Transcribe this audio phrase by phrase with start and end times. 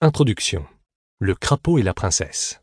[0.00, 0.66] Introduction.
[1.18, 2.60] Le crapaud et la princesse.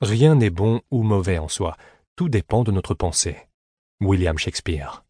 [0.00, 1.76] Rien n'est bon ou mauvais en soi,
[2.16, 3.36] tout dépend de notre pensée.
[4.00, 5.04] William Shakespeare.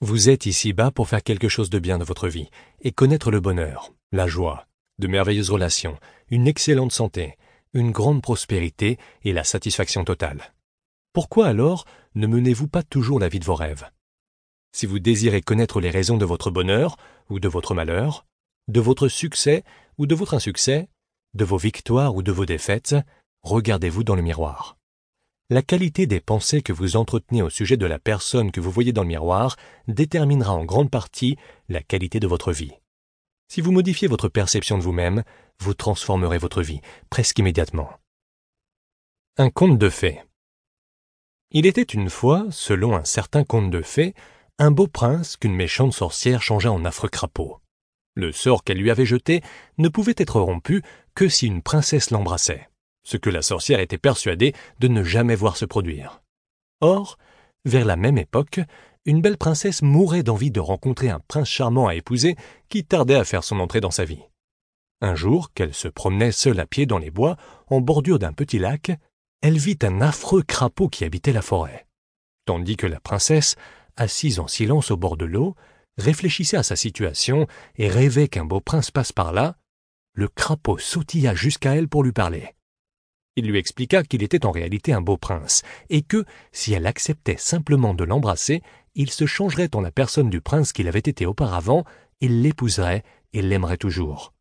[0.00, 2.50] Vous êtes ici-bas pour faire quelque chose de bien de votre vie
[2.80, 4.68] et connaître le bonheur, la joie,
[4.98, 5.98] de merveilleuses relations,
[6.30, 7.38] une excellente santé,
[7.72, 10.54] une grande prospérité et la satisfaction totale.
[11.12, 13.90] Pourquoi alors ne menez-vous pas toujours la vie de vos rêves?
[14.72, 16.96] Si vous désirez connaître les raisons de votre bonheur
[17.28, 18.26] ou de votre malheur,
[18.68, 19.64] de votre succès
[19.98, 20.88] ou de votre insuccès,
[21.34, 22.96] de vos victoires ou de vos défaites,
[23.42, 24.78] regardez-vous dans le miroir.
[25.50, 28.94] La qualité des pensées que vous entretenez au sujet de la personne que vous voyez
[28.94, 29.56] dans le miroir
[29.88, 31.36] déterminera en grande partie
[31.68, 32.72] la qualité de votre vie.
[33.48, 35.24] Si vous modifiez votre perception de vous-même,
[35.58, 36.80] vous transformerez votre vie
[37.10, 37.90] presque immédiatement.
[39.36, 40.22] Un conte de fées.
[41.50, 44.14] Il était une fois, selon un certain conte de fées,
[44.62, 47.58] un beau prince qu'une méchante sorcière changea en affreux crapaud.
[48.14, 49.42] Le sort qu'elle lui avait jeté
[49.76, 50.84] ne pouvait être rompu
[51.16, 52.68] que si une princesse l'embrassait,
[53.02, 56.22] ce que la sorcière était persuadée de ne jamais voir se produire.
[56.80, 57.18] Or,
[57.64, 58.60] vers la même époque,
[59.04, 62.36] une belle princesse mourait d'envie de rencontrer un prince charmant à épouser
[62.68, 64.22] qui tardait à faire son entrée dans sa vie.
[65.00, 68.60] Un jour, qu'elle se promenait seule à pied dans les bois, en bordure d'un petit
[68.60, 68.92] lac,
[69.40, 71.84] elle vit un affreux crapaud qui habitait la forêt.
[72.44, 73.56] Tandis que la princesse,
[73.96, 75.54] assise en silence au bord de l'eau,
[75.98, 79.56] réfléchissait à sa situation et rêvait qu'un beau prince passe par là,
[80.14, 82.54] le crapaud sautilla jusqu'à elle pour lui parler.
[83.36, 87.38] Il lui expliqua qu'il était en réalité un beau prince, et que, si elle acceptait
[87.38, 88.62] simplement de l'embrasser,
[88.94, 91.84] il se changerait en la personne du prince qu'il avait été auparavant,
[92.20, 94.34] il l'épouserait et l'aimerait toujours.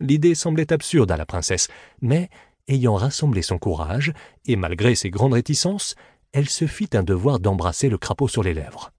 [0.00, 1.68] L'idée semblait absurde à la princesse,
[2.00, 2.30] mais,
[2.68, 4.14] ayant rassemblé son courage,
[4.46, 5.94] et malgré ses grandes réticences,
[6.36, 8.92] elle se fit un devoir d'embrasser le crapaud sur les lèvres.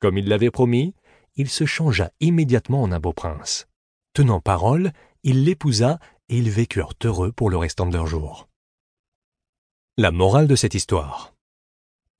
[0.00, 0.92] Comme il l'avait promis,
[1.36, 3.68] il se changea immédiatement en un beau prince.
[4.12, 4.90] Tenant parole,
[5.22, 8.48] il l'épousa et ils vécurent heureux pour le restant de leur jours.
[9.96, 11.32] La morale de cette histoire.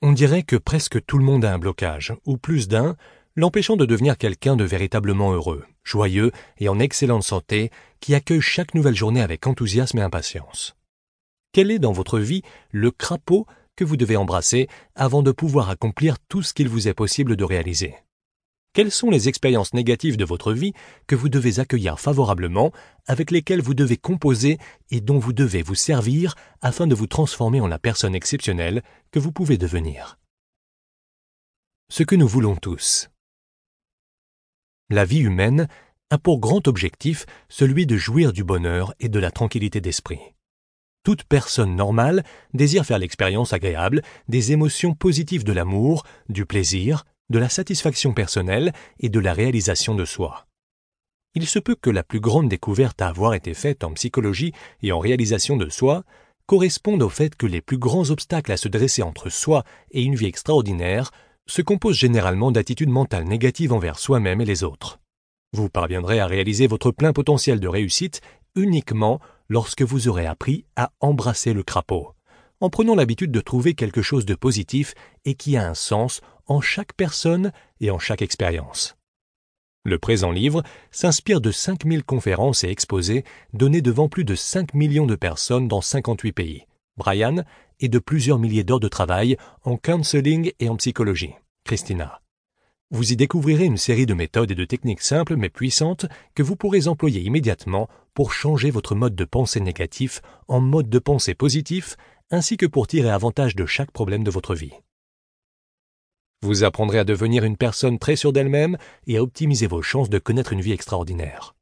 [0.02, 2.94] On dirait que presque tout le monde a un blocage, ou plus d'un,
[3.34, 8.74] l'empêchant de devenir quelqu'un de véritablement heureux, joyeux et en excellente santé, qui accueille chaque
[8.74, 10.76] nouvelle journée avec enthousiasme et impatience.
[11.50, 13.46] Quel est dans votre vie le crapaud
[13.76, 17.44] que vous devez embrasser avant de pouvoir accomplir tout ce qu'il vous est possible de
[17.44, 17.94] réaliser
[18.74, 20.74] quelles sont les expériences négatives de votre vie
[21.06, 22.72] que vous devez accueillir favorablement,
[23.06, 24.58] avec lesquelles vous devez composer
[24.90, 28.82] et dont vous devez vous servir afin de vous transformer en la personne exceptionnelle
[29.12, 30.18] que vous pouvez devenir?
[31.88, 33.08] Ce que nous voulons tous.
[34.90, 35.68] La vie humaine
[36.10, 40.20] a pour grand objectif celui de jouir du bonheur et de la tranquillité d'esprit.
[41.04, 47.38] Toute personne normale désire faire l'expérience agréable des émotions positives de l'amour, du plaisir, de
[47.38, 50.46] la satisfaction personnelle et de la réalisation de soi.
[51.34, 54.92] Il se peut que la plus grande découverte à avoir été faite en psychologie et
[54.92, 56.04] en réalisation de soi
[56.46, 60.14] corresponde au fait que les plus grands obstacles à se dresser entre soi et une
[60.14, 61.10] vie extraordinaire
[61.46, 65.00] se composent généralement d'attitudes mentales négatives envers soi-même et les autres.
[65.52, 68.22] Vous parviendrez à réaliser votre plein potentiel de réussite
[68.54, 69.20] uniquement
[69.54, 72.12] lorsque vous aurez appris à embrasser le crapaud,
[72.60, 74.94] en prenant l'habitude de trouver quelque chose de positif
[75.24, 78.96] et qui a un sens en chaque personne et en chaque expérience.
[79.84, 83.22] Le présent livre s'inspire de 5000 conférences et exposés
[83.52, 86.66] donnés devant plus de 5 millions de personnes dans 58 pays.
[86.96, 87.44] Brian
[87.78, 91.34] et de plusieurs milliers d'heures de travail en counseling et en psychologie.
[91.62, 92.23] Christina.
[92.90, 96.54] Vous y découvrirez une série de méthodes et de techniques simples mais puissantes que vous
[96.54, 101.96] pourrez employer immédiatement pour changer votre mode de pensée négatif en mode de pensée positif,
[102.30, 104.74] ainsi que pour tirer avantage de chaque problème de votre vie.
[106.42, 110.18] Vous apprendrez à devenir une personne très sûre d'elle-même et à optimiser vos chances de
[110.18, 111.54] connaître une vie extraordinaire.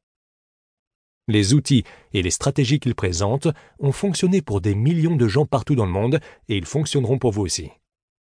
[1.29, 3.47] Les outils et les stratégies qu'ils présentent
[3.79, 6.19] ont fonctionné pour des millions de gens partout dans le monde
[6.49, 7.71] et ils fonctionneront pour vous aussi.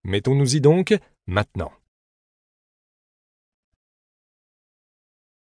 [0.02, 0.98] Mettons-nous-y donc
[1.28, 1.70] maintenant.